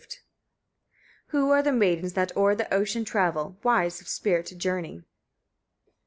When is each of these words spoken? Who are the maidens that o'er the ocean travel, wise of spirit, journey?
Who 1.27 1.51
are 1.51 1.61
the 1.61 1.71
maidens 1.71 2.13
that 2.13 2.35
o'er 2.35 2.55
the 2.55 2.73
ocean 2.73 3.05
travel, 3.05 3.59
wise 3.61 4.01
of 4.01 4.07
spirit, 4.07 4.51
journey? 4.57 5.03